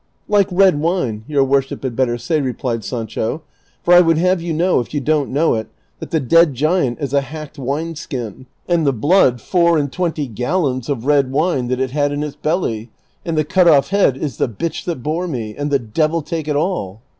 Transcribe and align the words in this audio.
"Like 0.27 0.47
red 0.51 0.79
wine, 0.79 1.23
your 1.27 1.43
worship 1.43 1.83
had 1.83 1.95
better 1.95 2.17
say," 2.17 2.41
replied 2.41 2.83
Sancho;" 2.83 3.43
for 3.83 3.93
I 3.93 3.99
would 4.01 4.17
have 4.17 4.41
you 4.41 4.51
know, 4.51 4.79
if 4.79 4.95
you 4.95 4.99
don't 4.99 5.29
know 5.29 5.53
it, 5.53 5.67
that 5.99 6.09
the 6.09 6.19
dead 6.19 6.55
giant 6.55 6.97
is 6.99 7.13
a 7.13 7.21
hacked 7.21 7.59
wine 7.59 7.93
skin, 7.95 8.47
and 8.67 8.83
the 8.87 8.93
blood 8.93 9.39
four 9.41 9.77
and 9.77 9.91
twenty 9.91 10.25
gallons 10.25 10.89
of 10.89 11.05
red 11.05 11.29
wine 11.31 11.67
that 11.67 11.79
it 11.79 11.91
had 11.91 12.11
in 12.11 12.23
its 12.23 12.35
belly, 12.35 12.89
and 13.23 13.37
the 13.37 13.45
cut 13.45 13.67
off 13.67 13.89
head 13.89 14.17
is 14.17 14.37
the 14.37 14.49
bitch 14.49 14.85
that 14.85 15.03
bore 15.03 15.27
me; 15.27 15.55
and 15.55 15.69
the 15.69 15.77
devil 15.77 16.23
take 16.23 16.47
it 16.47 16.55
all." 16.55 17.01